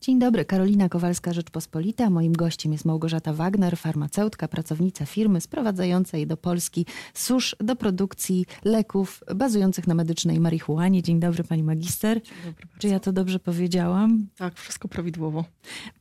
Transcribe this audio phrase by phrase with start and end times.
[0.00, 2.10] Dzień dobry, Karolina Kowalska, Rzeczpospolita.
[2.10, 9.24] Moim gościem jest Małgorzata Wagner, farmaceutka, pracownica firmy sprowadzającej do Polski susz do produkcji leków
[9.34, 11.02] bazujących na medycznej marihuanie.
[11.02, 12.20] Dzień dobry, pani magister.
[12.44, 14.26] Dobry Czy ja to dobrze powiedziałam?
[14.36, 15.44] Tak, wszystko prawidłowo.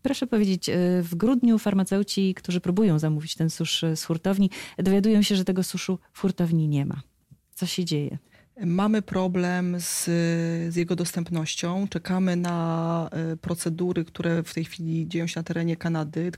[0.01, 0.73] Proszę powiedzieć, y,
[1.03, 5.99] w grudniu farmaceuci, którzy próbują zamówić ten susz z hurtowni, dowiadują się, że tego suszu
[6.13, 7.01] w hurtowni nie ma.
[7.53, 8.17] Co się dzieje?
[8.65, 10.03] Mamy problem z,
[10.73, 11.87] z jego dostępnością.
[11.87, 16.31] Czekamy na e, procedury, które w tej chwili dzieją się na terenie Kanady.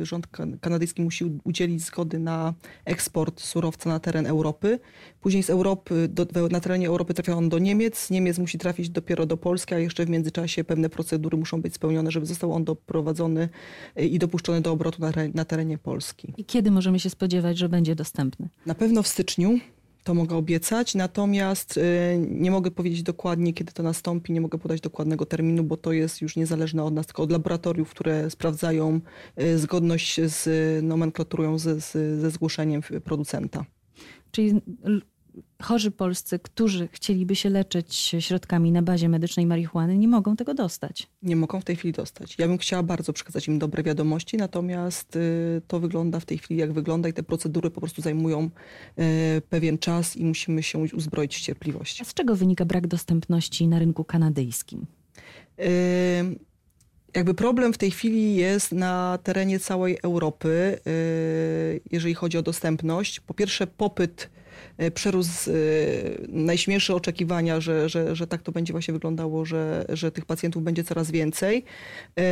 [0.00, 2.54] E, Rząd kan- kanadyjski musi udzielić zgody na
[2.84, 4.80] eksport surowca na teren Europy.
[5.20, 8.10] Później z Europy, do, na terenie Europy trafia on do Niemiec.
[8.10, 12.10] Niemiec musi trafić dopiero do Polski, a jeszcze w międzyczasie pewne procedury muszą być spełnione,
[12.10, 13.48] żeby został on doprowadzony
[13.96, 16.34] e, i dopuszczony do obrotu na, na terenie Polski.
[16.36, 18.48] I kiedy możemy się spodziewać, że będzie dostępny?
[18.66, 19.58] Na pewno w styczniu.
[20.04, 21.82] To mogę obiecać, natomiast y,
[22.30, 26.22] nie mogę powiedzieć dokładnie, kiedy to nastąpi, nie mogę podać dokładnego terminu, bo to jest
[26.22, 29.00] już niezależne od nas, tylko od laboratoriów, które sprawdzają
[29.42, 30.48] y, zgodność z
[30.84, 31.80] nomenklaturą, ze,
[32.20, 33.64] ze zgłoszeniem producenta.
[34.30, 34.60] Czyli
[35.62, 41.08] chorzy polscy, którzy chcieliby się leczyć środkami na bazie medycznej marihuany, nie mogą tego dostać.
[41.22, 42.38] Nie mogą w tej chwili dostać.
[42.38, 46.60] Ja bym chciała bardzo przekazać im dobre wiadomości, natomiast y, to wygląda w tej chwili
[46.60, 48.50] jak wygląda i te procedury po prostu zajmują
[48.98, 52.00] y, pewien czas i musimy się uzbroić w cierpliwość.
[52.00, 54.86] A z czego wynika brak dostępności na rynku kanadyjskim?
[56.20, 56.38] Ym,
[57.14, 60.78] Jakby problem w tej chwili jest na terenie całej Europy,
[61.90, 63.20] jeżeli chodzi o dostępność.
[63.20, 64.30] Po pierwsze, popyt
[64.94, 65.56] przerósł yy,
[66.28, 70.84] najśmielsze oczekiwania, że, że, że tak to będzie właśnie wyglądało, że, że tych pacjentów będzie
[70.84, 71.64] coraz więcej.
[72.16, 72.24] Yy,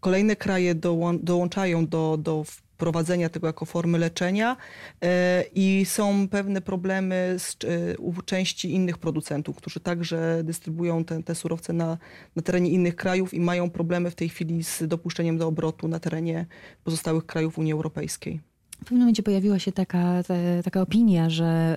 [0.00, 2.44] Kolejne kraje dołą- dołączają do, do
[2.78, 4.56] wprowadzenia tego jako formy leczenia
[5.02, 11.22] e, i są pewne problemy z, e, u części innych producentów, którzy także dystrybuują te,
[11.22, 11.98] te surowce na,
[12.36, 15.98] na terenie innych krajów i mają problemy w tej chwili z dopuszczeniem do obrotu na
[15.98, 16.46] terenie
[16.84, 18.40] pozostałych krajów Unii Europejskiej.
[18.80, 20.22] W pewnym momencie pojawiła się taka,
[20.64, 21.76] taka opinia, że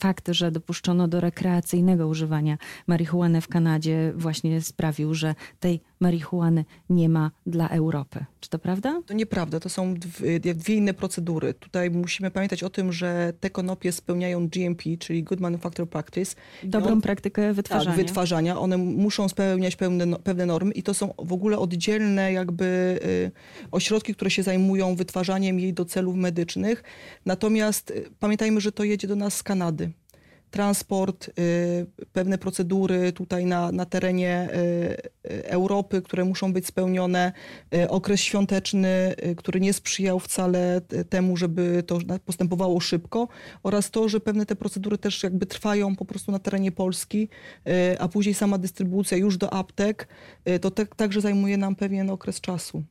[0.00, 7.08] fakt, że dopuszczono do rekreacyjnego używania marihuany w Kanadzie właśnie sprawił, że tej marihuany nie
[7.08, 8.24] ma dla Europy.
[8.40, 9.02] Czy to prawda?
[9.06, 11.54] To nieprawda, to są dwie, dwie inne procedury.
[11.54, 16.36] Tutaj musimy pamiętać o tym, że te konopie spełniają GMP, czyli Good Manufacturing Practice.
[16.64, 17.96] Dobrą on- praktykę wytwarzania.
[17.96, 18.58] Tak, wytwarzania.
[18.58, 22.64] One muszą spełniać pewne, no- pewne normy i to są w ogóle oddzielne jakby
[23.04, 23.30] y,
[23.70, 26.82] ośrodki, które się zajmują wytwarzaniem jej do celów medycznych.
[27.26, 29.90] Natomiast y, pamiętajmy, że to jedzie do nas z Kanady.
[30.50, 37.32] Transport, y, pewne procedury tutaj na, na terenie y, y, Europy, które muszą być spełnione,
[37.88, 43.28] okres świąteczny, który nie sprzyjał wcale temu, żeby to postępowało szybko
[43.62, 47.28] oraz to, że pewne te procedury też jakby trwają po prostu na terenie Polski,
[47.98, 50.08] a później sama dystrybucja już do aptek,
[50.60, 52.82] to tak, także zajmuje nam pewien okres czasu.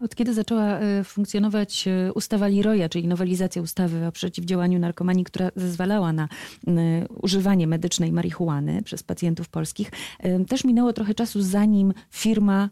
[0.00, 5.50] Od kiedy zaczęła e, funkcjonować e, ustawa Leroya, czyli nowelizacja ustawy o przeciwdziałaniu narkomanii, która
[5.56, 6.28] zezwalała na
[6.66, 6.78] m,
[7.22, 9.90] używanie medycznej marihuany przez pacjentów polskich,
[10.20, 12.70] e, też minęło trochę czasu, zanim firma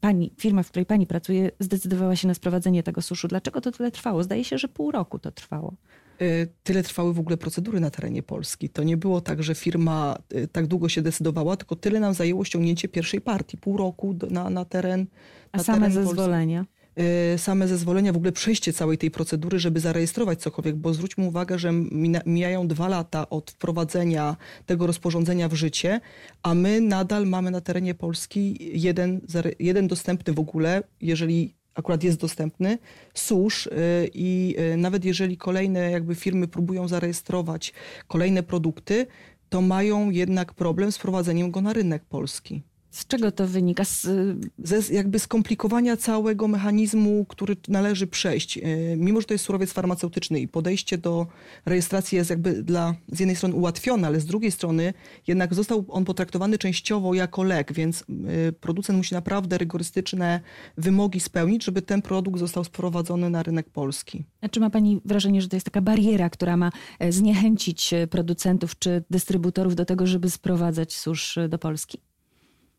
[0.00, 3.28] Pani, firma, w której pani pracuje, zdecydowała się na sprowadzenie tego suszu.
[3.28, 4.22] Dlaczego to tyle trwało?
[4.22, 5.74] Zdaje się, że pół roku to trwało.
[6.22, 8.68] Y, Tyle trwały w ogóle procedury na terenie Polski.
[8.68, 12.44] To nie było tak, że firma y, tak długo się decydowała, tylko tyle nam zajęło
[12.44, 15.06] ściągnięcie pierwszej partii, pół roku na, na teren.
[15.52, 16.64] A na same teren zezwolenia?
[17.34, 21.58] y, same zezwolenia, w ogóle przejście całej tej procedury, żeby zarejestrować cokolwiek, bo zwróćmy uwagę,
[21.58, 21.72] że
[22.26, 26.00] mijają dwa lata od wprowadzenia tego rozporządzenia w życie,
[26.42, 29.20] a my nadal mamy na terenie Polski jeden,
[29.58, 32.78] jeden dostępny w ogóle, jeżeli akurat jest dostępny,
[33.14, 33.70] susz y,
[34.14, 37.72] i y, nawet jeżeli kolejne jakby firmy próbują zarejestrować
[38.08, 39.06] kolejne produkty,
[39.48, 42.62] to mają jednak problem z wprowadzeniem go na rynek polski
[42.92, 43.84] Z czego to wynika?
[43.84, 44.06] Z,
[44.58, 48.56] ze jakby skomplikowania całego mechanizmu, który należy przejść.
[48.56, 48.64] Yy,
[48.96, 51.26] Mimo, że to jest surowiec farmaceutyczny i podejście do
[51.66, 54.94] rejestracji jest jakby dla z jednej strony ułatwione, ale z drugiej strony
[55.26, 60.40] jednak został on potraktowany częściowo jako lek, więc yy, producent musi naprawdę rygorystyczne
[60.76, 64.24] wymogi spełnić, żeby ten produkt został sprowadzony na rynek polski.
[64.40, 68.06] A czy ma Pani wrażenie, że to jest taka bariera, która ma e, zniechęcić e,
[68.06, 71.98] producentów czy dystrybutorów do tego, żeby sprowadzać susz e, do Polski?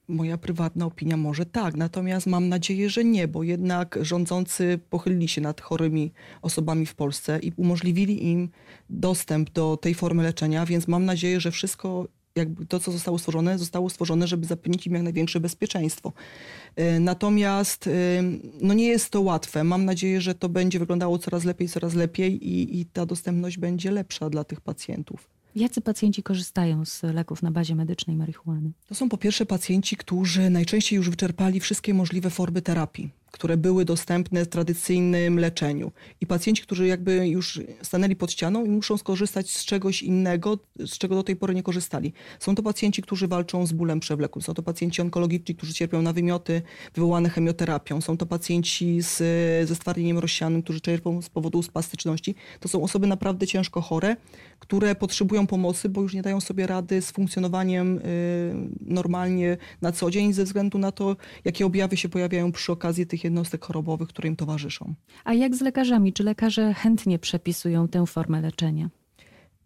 [0.07, 5.41] Moja prywatna opinia może tak, natomiast mam nadzieję, że nie, bo jednak rządzący pochylili się
[5.41, 6.11] nad chorymi
[6.41, 8.49] osobami w Polsce i umożliwili im
[8.89, 13.59] dostęp do tej formy leczenia, więc mam nadzieję, że wszystko jakby to, co zostało stworzone,
[13.59, 16.13] zostało stworzone, żeby zapewnić im jak największe bezpieczeństwo.
[16.79, 17.91] Y, Natomiast y,
[18.61, 19.63] no nie jest to łatwe.
[19.63, 23.91] Mam nadzieję, że to będzie wyglądało coraz lepiej, coraz lepiej i, i ta dostępność będzie
[23.91, 25.29] lepsza dla tych pacjentów.
[25.55, 28.71] Jacy pacjenci korzystają z leków na bazie medycznej marihuany?
[28.87, 33.85] To są po pierwsze pacjenci, którzy najczęściej już wyczerpali wszystkie możliwe formy terapii które były
[33.85, 35.91] dostępne w tradycyjnym leczeniu.
[36.21, 40.97] I pacjenci, którzy jakby już stanęli pod ścianą i muszą skorzystać z czegoś innego, z
[40.97, 42.13] czego do tej pory nie korzystali.
[42.39, 44.43] Są to pacjenci, którzy walczą z bólem przewlekłym.
[44.43, 46.61] Są to pacjenci onkologiczni, którzy cierpią na wymioty
[46.95, 48.01] wywołane chemioterapią.
[48.01, 49.17] Są to pacjenci z,
[49.69, 52.35] ze stwardnieniem rozsianym, którzy cierpią z powodu spastyczności.
[52.59, 54.15] To są osoby naprawdę ciężko chore,
[54.59, 58.01] które potrzebują pomocy, bo już nie dają sobie rady z funkcjonowaniem y,
[58.81, 61.15] normalnie na co dzień ze względu na to,
[61.45, 64.93] jakie objawy się pojawiają przy okazji tych jednostek chorobowych, które im towarzyszą.
[65.23, 66.13] A jak z lekarzami?
[66.13, 68.89] Czy lekarze chętnie przepisują tę formę leczenia?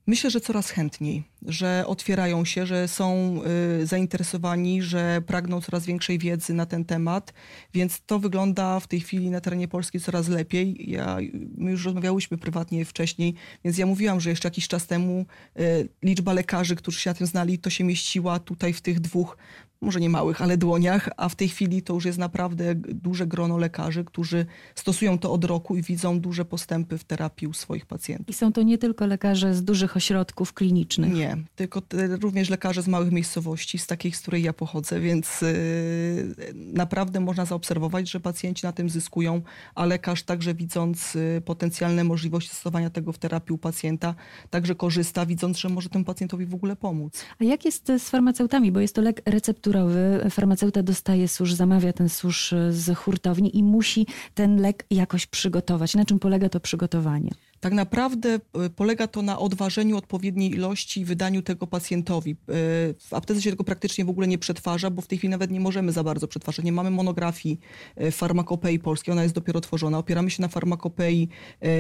[0.08, 3.40] Myślę, że coraz chętniej, że otwierają się, że są
[3.82, 7.34] y, zainteresowani, że pragną coraz większej wiedzy na ten temat,
[7.74, 10.92] więc to wygląda w tej chwili na terenie Polski coraz lepiej.
[10.92, 11.18] Ja,
[11.58, 15.26] my już rozmawiałyśmy prywatnie wcześniej, więc ja mówiłam, że jeszcze jakiś czas temu
[15.60, 19.38] y, liczba lekarzy, którzy się na tym znali, to się mieściła tutaj w tych dwóch
[19.82, 23.58] może nie małych, ale dłoniach, a w tej chwili to już jest naprawdę duże grono
[23.58, 24.46] lekarzy, którzy
[24.76, 28.30] stosują to od roku i widzą duże postępy w terapii u swoich pacjentów.
[28.30, 31.14] I są to nie tylko lekarze z dużych ośrodków klinicznych.
[31.14, 35.42] Nie, tylko te, również lekarze z małych miejscowości, z takich, z której ja pochodzę, więc
[35.42, 35.48] yy,
[36.56, 39.42] naprawdę można zaobserwować, że pacjenci na tym zyskują,
[39.76, 44.16] a lekarz także widząc yy, potencjalne możliwości stosowania tego w terapii u pacjenta,
[44.50, 47.26] także korzysta, widząc, że może temu pacjentowi w ogóle pomóc.
[47.42, 52.10] A jak jest z farmaceutami, bo jest to lek recepturowy, farmaceuta dostaje susz, zamawia ten
[52.10, 55.96] susz z hurtowni i musi ten lek jakoś przygotować.
[55.96, 57.32] Na czym polega to przygotowanie?
[57.60, 62.32] Tak naprawdę e, polega to na odważeniu odpowiedniej ilości i wydaniu tego pacjentowi.
[62.32, 62.36] E,
[63.00, 65.60] w aptece się tego praktycznie w ogóle nie przetwarza, bo w tej chwili nawet nie
[65.60, 66.66] możemy za bardzo przetwarzać.
[66.66, 67.60] Nie mamy monografii
[67.96, 69.98] e, farmakopei polskiej, ona jest dopiero tworzona.
[69.98, 71.30] Opieramy się na farmakopei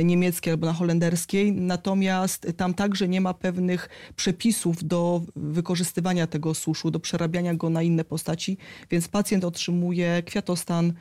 [0.03, 6.91] niemieckiej albo na holenderskiej, natomiast tam także nie ma pewnych przepisów do wykorzystywania tego suszu,
[6.91, 8.57] do przerabiania go na inne postaci,
[8.91, 10.93] więc pacjent otrzymuje kwiatostan,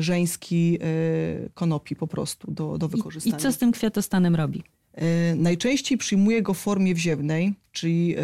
[0.00, 3.36] żeński y, konopi po prostu do, do wykorzystania.
[3.36, 4.62] I, I co z tym kwiatostanem robi?
[4.98, 5.02] Y,
[5.36, 8.16] najczęściej przyjmuje go w formie wziewnej, czyli,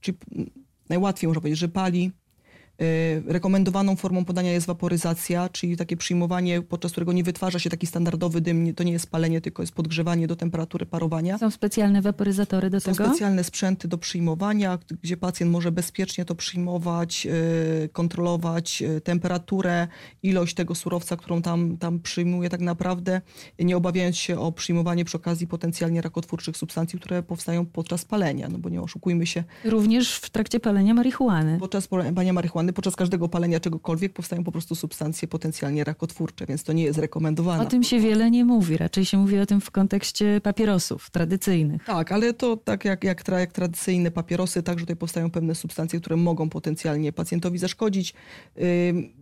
[0.00, 0.18] czyli
[0.88, 2.25] najłatwiej można powiedzieć, że pali, Y,
[3.26, 8.40] rekomendowaną formą podania jest waporyzacja, czyli takie przyjmowanie, podczas którego nie wytwarza się taki standardowy
[8.40, 8.74] dym.
[8.74, 11.38] To nie jest palenie, tylko jest podgrzewanie do temperatury parowania.
[11.38, 13.04] Są specjalne waporyzatory do Są tego?
[13.04, 17.26] Są specjalne sprzęty do przyjmowania, gdzie pacjent może bezpiecznie to przyjmować,
[17.84, 19.88] y, kontrolować y, temperaturę,
[20.22, 23.20] ilość tego surowca, którą tam, tam przyjmuje tak naprawdę,
[23.58, 28.58] nie obawiając się o przyjmowanie przy okazji potencjalnie rakotwórczych substancji, które powstają podczas palenia, no
[28.58, 29.44] bo nie oszukujmy się.
[29.64, 31.58] Również w trakcie palenia marihuany.
[31.60, 36.72] Podczas palenia marihuany podczas każdego palenia czegokolwiek powstają po prostu substancje potencjalnie rakotwórcze, więc to
[36.72, 37.62] nie jest rekomendowane.
[37.62, 41.84] O tym się wiele nie mówi, raczej się mówi o tym w kontekście papierosów tradycyjnych.
[41.84, 46.16] Tak, ale to tak jak, jak, jak tradycyjne papierosy, także tutaj powstają pewne substancje, które
[46.16, 48.14] mogą potencjalnie pacjentowi zaszkodzić,
[48.56, 48.64] yy,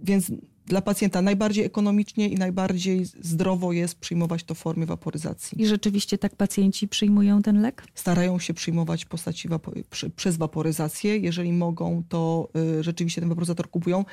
[0.02, 0.32] więc
[0.66, 5.62] dla pacjenta najbardziej ekonomicznie i najbardziej zdrowo jest przyjmować to w formie waporyzacji.
[5.62, 7.84] I rzeczywiście tak pacjenci przyjmują ten lek?
[7.94, 11.16] Starają się przyjmować w postaci wapo- przy, przez waporyzację.
[11.16, 14.04] Jeżeli mogą, to y, rzeczywiście ten waporyzator kupują,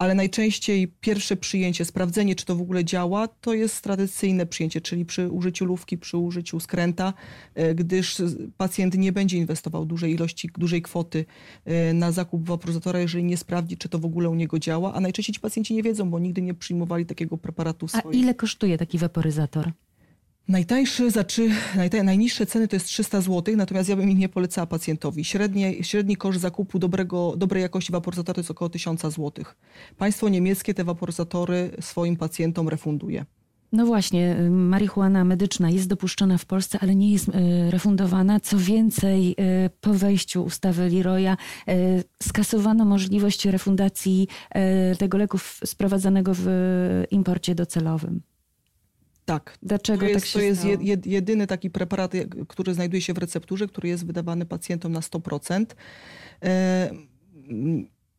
[0.00, 5.04] ale najczęściej pierwsze przyjęcie, sprawdzenie, czy to w ogóle działa, to jest tradycyjne przyjęcie, czyli
[5.04, 7.12] przy użyciu lówki, przy użyciu skręta,
[7.54, 8.22] e, gdyż
[8.56, 11.24] pacjent nie będzie inwestował dużej ilości, dużej kwoty
[11.64, 15.00] e, na zakup waporyzatora, jeżeli nie sprawdzi, czy to w ogóle u niego działa, a
[15.00, 18.16] najczęściej ci pacjenci nie wiedzą, bo nigdy nie przyjmowali takiego preparatu w swoich.
[18.16, 19.72] A ile kosztuje taki waporyzator?
[20.50, 21.50] Najtańszy, znaczy,
[22.04, 25.24] najniższe ceny to jest 300 zł, natomiast ja bym ich nie polecała pacjentowi.
[25.24, 29.32] Średnie, średni koszt zakupu dobrego, dobrej jakości waporyzatora to jest około 1000 zł.
[29.98, 33.24] Państwo niemieckie te waporyzatory swoim pacjentom refunduje.
[33.72, 37.32] No właśnie, y, marihuana medyczna jest dopuszczona w Polsce, ale nie jest y,
[37.70, 38.40] refundowana.
[38.40, 39.32] Co więcej,
[39.66, 41.36] y, po wejściu ustawy Leroya
[42.22, 44.28] skasowano możliwość refundacji
[44.98, 46.46] tego leku sprowadzanego w
[47.10, 48.29] imporcie docelowym.
[49.24, 49.58] Tak.
[49.62, 50.44] Dlaczego to jest, tak się To
[50.82, 52.12] jest jedyny taki preparat,
[52.48, 55.66] który znajduje się w recepturze, który jest wydawany pacjentom na 100%.
[56.42, 56.90] E,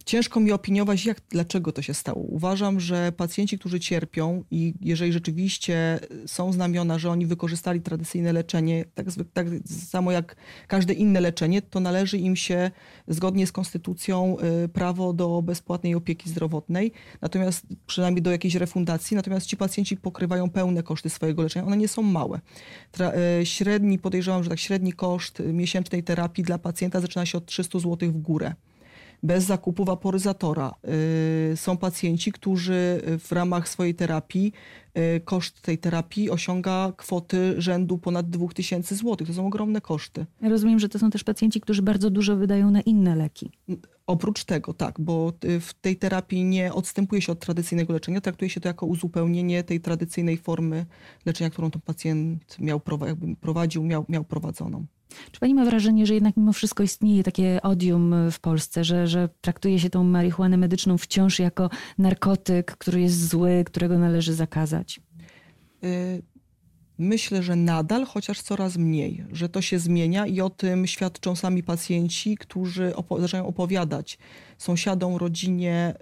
[0.05, 2.22] Ciężko mi opiniować, jak, dlaczego to się stało.
[2.22, 8.86] Uważam, że pacjenci, którzy cierpią i jeżeli rzeczywiście są znamiona, że oni wykorzystali tradycyjne leczenie,
[8.96, 10.36] tak, tak samo jak
[10.67, 12.72] każde inne leczenie, to należy im się
[13.08, 16.91] zgodnie z konstytucją y, prawo do bezpłatnej opieki zdrowotnej,
[17.22, 21.65] natomiast przynajmniej do jakiejś refundacji, natomiast ci pacjenci pokrywają pełne koszty swojego leczenia.
[21.65, 22.39] One nie są małe.
[22.91, 27.46] Tra y, średni, podejrzewam, że tak średni koszt miesięcznej terapii dla pacjenta zaczyna się od
[27.46, 28.53] 300 zł w górę.
[29.23, 30.73] Bez zakupu waporyzatora.
[31.53, 34.53] Y, są pacjenci, którzy w ramach swojej terapii,
[34.97, 39.27] y, koszt tej terapii osiąga kwoty rzędu ponad 2000 zł.
[39.27, 40.25] To są ogromne koszty.
[40.41, 43.51] Ja rozumiem, że to są też pacjenci, którzy bardzo dużo wydają na inne leki.
[44.07, 48.61] Oprócz tego, tak, bo w tej terapii nie odstępuje się od tradycyjnego leczenia, traktuje się
[48.61, 50.85] to jako uzupełnienie tej tradycyjnej formy
[51.25, 52.81] leczenia, którą ten pacjent miał,
[53.41, 54.85] prowadził, miał, miał prowadzoną.
[55.32, 59.30] Czy pani ma wrażenie, że jednak mimo wszystko istnieje takie odium w Polsce, że, że
[59.41, 65.00] traktuje się tą marihuanę medyczną wciąż jako narkotyk, który jest zły, którego należy zakazać?
[65.84, 66.22] Y,
[66.98, 71.63] myślę, że nadal, chociaż coraz mniej, że to się zmienia i o tym świadczą sami
[71.63, 74.18] pacjenci, którzy opo zaczynają opowiadać
[74.58, 75.94] sąsiadom, rodzinie,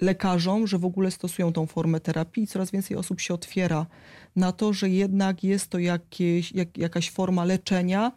[0.00, 3.86] lekarzom, że w ogóle stosują tą formę terapii i coraz więcej osób się otwiera
[4.36, 8.12] na to, że jednak jest to jakieś, jak, jakaś forma leczenia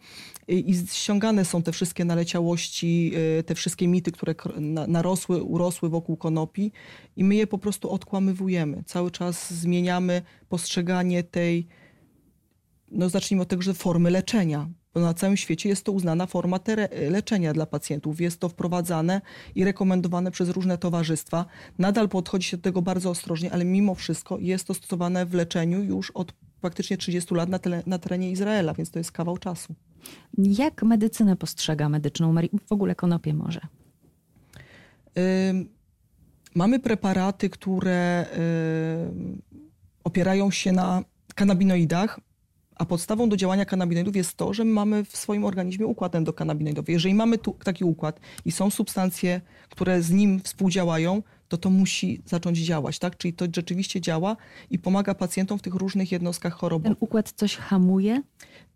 [0.47, 4.35] i, i ściągane są te wszystkie naleciałości, y, te wszystkie mity, które
[4.87, 6.71] narosły, urosły wokół konopi
[7.15, 8.83] i my je po prostu odkłamywujemy.
[8.85, 11.67] Cały czas zmieniamy postrzeganie tej,
[12.91, 16.59] no zacznijmy od tego, że formy leczenia bo na całym świecie jest to uznana forma
[17.09, 18.21] leczenia dla pacjentów.
[18.21, 19.21] Jest to wprowadzane
[19.55, 21.45] i rekomendowane przez różne towarzystwa.
[21.77, 25.83] Nadal podchodzi się do tego bardzo ostrożnie, ale mimo wszystko jest to stosowane w leczeniu
[25.83, 29.75] już od praktycznie 30 lat na, tele, na terenie Izraela, więc to jest kawał czasu.
[30.37, 32.35] Jak medycynę postrzega medyczną,
[32.67, 33.61] w ogóle konopie może?
[36.55, 38.25] mamy preparaty, które
[40.03, 41.03] opierają się na
[41.35, 42.19] kanabinoidach,
[42.75, 46.91] a podstawą do działania kanabinoidów jest to, że mamy w swoim organizmie układ endokannabinoidowy.
[46.91, 52.21] Jeżeli mamy tu taki układ i są substancje, które z nim współdziałają, to to musi
[52.25, 53.17] zacząć działać, tak?
[53.17, 54.37] Czyli to rzeczywiście działa
[54.69, 56.97] i pomaga pacjentom w tych różnych jednostkach chorobowych.
[56.97, 58.21] Ten układ coś hamuje?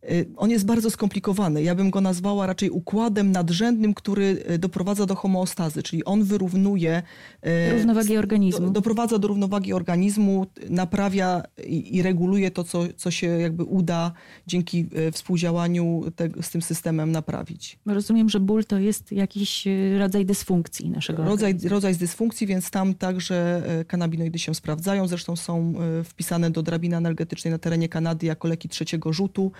[0.03, 1.63] Y, on jest bardzo skomplikowany.
[1.63, 7.03] Ja bym go nazwała raczej układem nadrzędnym, który y, doprowadza do homeostazy, czyli on wyrównuje.
[7.48, 8.65] Y, równowagi organizmu.
[8.65, 14.12] Do, doprowadza do równowagi organizmu, naprawia i, i, reguluje to, co, co się jakby uda
[14.48, 17.79] dzięki współdziałaniu te, z tym systemem naprawić.
[17.86, 21.70] Rozumiem, że ból to jest jakiś rodzaj dysfunkcji naszego rodzaj, organizmu.
[21.70, 25.08] Rodzaj dysfunkcji, więc tam także kanabinoidy się sprawdzają.
[25.08, 29.51] Zresztą są wpisane do drabiny energetycznej na terenie Kanady jako leki trzeciego rzutu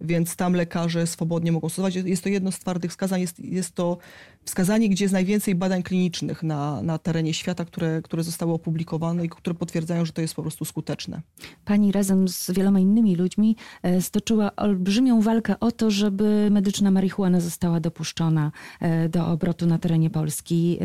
[0.00, 1.94] więc tam lekarze swobodnie mogą stosować.
[1.94, 3.98] Jest to jedno z twardych wskazań, jest, jest to
[4.44, 9.28] wskazanie, gdzie jest najwięcej badań klinicznych na, na terenie świata, które, które zostały opublikowane i
[9.28, 11.22] które potwierdzają, że to jest po prostu skuteczne.
[11.64, 17.40] Pani razem z wieloma innymi ludźmi e, stoczyła olbrzymią walkę o to, żeby medyczna marihuana
[17.40, 20.78] została dopuszczona e, do obrotu na terenie Polski.
[20.80, 20.84] E,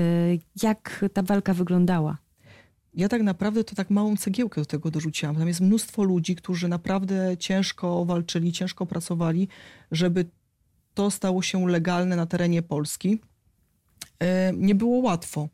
[0.64, 2.23] jak ta walka wyglądała?
[2.96, 5.36] Ja tak naprawdę to tak małą cegiełkę do tego dorzuciłam.
[5.36, 9.48] Tam jest mnóstwo ludzi, którzy naprawdę ciężko walczyli, ciężko pracowali,
[9.92, 10.26] żeby
[10.94, 13.20] to stało się legalne na terenie Polski.
[14.20, 15.50] E, nie było łatwo.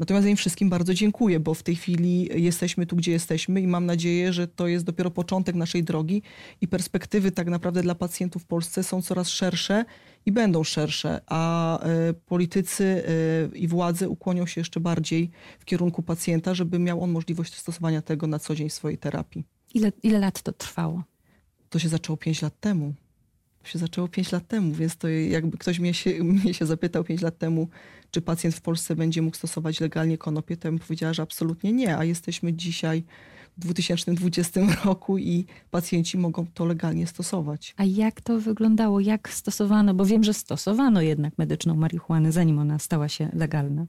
[0.00, 3.66] Natomiast ja im wszystkim bardzo dziękuję, bo w tej chwili jesteśmy tu, gdzie jesteśmy i
[3.66, 6.22] mam nadzieję, że to jest dopiero początek naszej drogi
[6.60, 9.84] i perspektywy tak naprawdę dla pacjentów w Polsce są coraz szersze
[10.26, 13.04] i będą szersze, a e, politycy
[13.54, 18.02] e, i władze ukłonią się jeszcze bardziej w kierunku pacjenta, żeby miał on możliwość stosowania
[18.02, 19.44] tego na co dzień w swojej terapii.
[19.74, 21.02] Ile, ile lat to trwało?
[21.68, 22.94] To się zaczęło 5 lat temu.
[23.62, 27.04] To się zaczęło 5 lat temu, więc to jakby ktoś mnie się, mnie się zapytał
[27.04, 27.68] 5 lat temu,
[28.10, 31.72] czy pacjent w Polsce będzie mógł stosować legalnie konopie, to ja bym powiedziała, że absolutnie
[31.72, 33.04] nie, a jesteśmy dzisiaj
[33.56, 37.74] w 2020 roku i pacjenci mogą to legalnie stosować.
[37.76, 39.00] A jak to wyglądało?
[39.00, 39.94] Jak stosowano?
[39.94, 43.86] Bo wiem, że stosowano jednak medyczną marihuanę, zanim ona stała się legalna.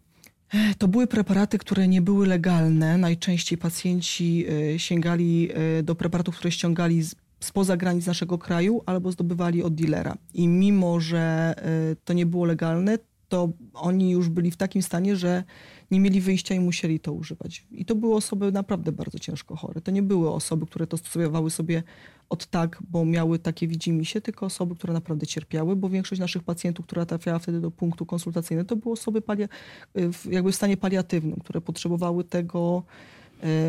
[0.77, 2.97] To były preparaty, które nie były legalne.
[2.97, 7.03] Najczęściej pacjenci e, sięgali e, do preparatów, które ściągali
[7.39, 10.17] spoza granic naszego kraju albo zdobywali od dealera.
[10.33, 12.97] I mimo, że e, to nie było legalne,
[13.31, 15.43] to oni już byli w takim stanie, że
[15.91, 17.65] nie mieli wyjścia i musieli to używać.
[17.71, 19.81] I to były osoby naprawdę bardzo ciężko chore.
[19.81, 21.83] To nie były osoby, które to stosowały sobie
[22.29, 26.85] od tak, bo miały takie widzimisię, tylko osoby, które naprawdę cierpiały, bo większość naszych pacjentów,
[26.85, 29.21] która trafiała wtedy do punktu konsultacyjnego, to były osoby
[30.29, 32.83] jakby w stanie paliatywnym, które potrzebowały tego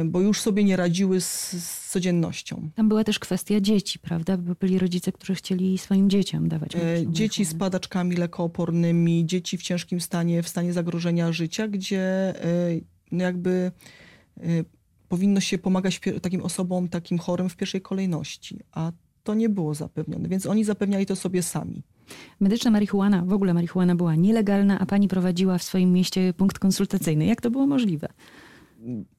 [0.04, 2.70] bo już sobie nie radziły z, z, codziennością.
[2.74, 4.36] Tam była też kwestia dzieci, prawda?
[4.36, 6.76] Bo byli rodzice, którzy chcieli swoim dzieciom dawać.
[6.76, 12.80] E, dzieci z padaczkami lekoopornymi, dzieci w ciężkim stanie, w stanie zagrożenia życia, gdzie e,
[13.12, 13.72] no jakby
[15.08, 20.28] powinno się pomagać takim osobom, takim chorym w pierwszej kolejności, a to nie było zapewnione,
[20.28, 21.82] więc oni zapewniali to sobie sami.
[22.40, 27.26] Medyczna marihuana, w ogóle marihuana była nielegalna, a pani prowadziła w swoim mieście punkt konsultacyjny.
[27.26, 28.08] Jak to było możliwe?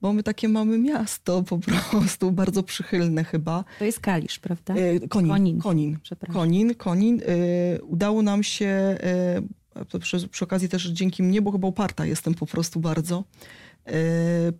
[0.01, 3.63] Bo my takie mamy miasto po prostu, bardzo przychylne chyba.
[3.79, 4.75] To jest Kalisz, prawda?
[4.75, 5.31] E, Konin.
[5.31, 5.59] Konin.
[5.59, 5.97] Konin.
[6.33, 6.75] Konin.
[6.75, 7.21] Konin.
[7.25, 9.41] E, udało nam się e,
[9.99, 13.23] przy, przy okazji też dzięki mnie, bo chyba uparta jestem po prostu bardzo,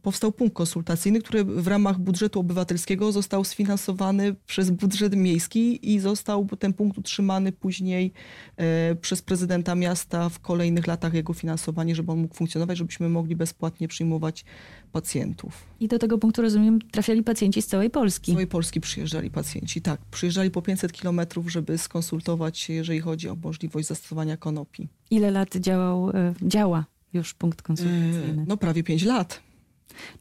[0.01, 6.47] powstał punkt konsultacyjny, który w ramach budżetu obywatelskiego został sfinansowany przez budżet miejski i został
[6.59, 8.11] ten punkt utrzymany później
[8.57, 13.35] e, przez prezydenta miasta w kolejnych latach jego finansowanie, żeby on mógł funkcjonować, żebyśmy mogli
[13.35, 14.45] bezpłatnie przyjmować
[14.91, 15.65] pacjentów.
[15.79, 18.31] I do tego punktu, rozumiem, trafiali pacjenci z całej Polski.
[18.31, 20.01] Z całej Polski przyjeżdżali pacjenci, tak.
[20.11, 24.87] Przyjeżdżali po 500 kilometrów, żeby skonsultować się, jeżeli chodzi o możliwość zastosowania konopi.
[25.11, 28.45] Ile lat działał, e, działa już punkt E, konsultacyjny?
[28.47, 29.41] No prawie 5 lat.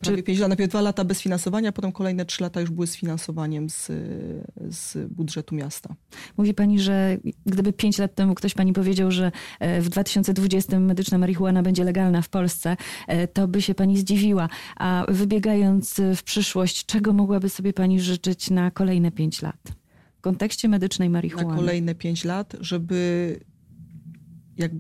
[0.00, 2.87] Prawie Czy- 5 lat, najpierw dwa lata bez finansowania, potem kolejne 3 lata już były
[2.87, 3.87] z finansowaniem z,
[4.70, 5.94] z budżetu miasta.
[6.37, 11.18] Mówi pani, że gdyby pięć lat temu ktoś pani powiedział, że e, w 2020 medyczna
[11.18, 12.76] marihuana będzie legalna w Polsce,
[13.08, 14.49] e, to by się pani zdziwiła.
[14.76, 19.72] A wybiegając e, w przyszłość, czego mogłaby sobie pani życzyć na kolejne pięć lat?
[20.18, 21.56] W kontekście medycznej Na marihuany.
[21.56, 23.40] kolejne 5 lat, żeby,
[24.56, 24.72] jak,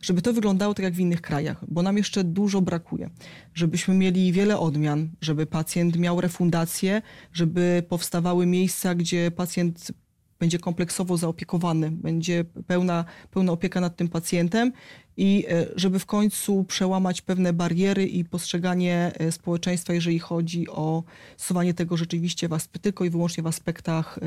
[0.00, 3.10] żeby to wyglądało tak jak w innych krajach, bo nam jeszcze dużo brakuje.
[3.54, 9.92] Żebyśmy mieli wiele odmian, żeby pacjent miał refundację, żeby powstawały miejsca, gdzie pacjent
[10.40, 14.72] będzie kompleksowo zaopiekowany, będzie pełna, pełna opieka nad tym pacjentem
[15.16, 21.04] i e, żeby w końcu przełamać pewne bariery i postrzeganie e, społeczeństwa, jeżeli chodzi o
[21.36, 24.22] stosowanie tego rzeczywiście w tylko i wyłącznie w aspektach e,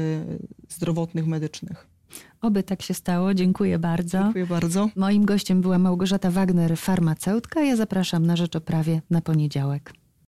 [0.70, 1.93] zdrowotnych, medycznych.
[2.42, 3.34] Oby tak się stało.
[3.34, 4.20] Dziękuję bardzo.
[4.24, 4.90] Dziękuję bardzo.
[4.96, 7.62] Moim gościem była Małgorzata Wagner, farmaceutka.
[7.62, 9.94] Ja zapraszam na Rzecz o Prawie na poniedziałek.